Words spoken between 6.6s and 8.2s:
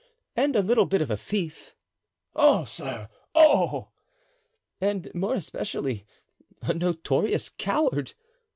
a notorious coward."